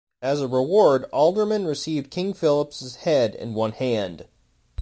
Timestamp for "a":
0.41-0.47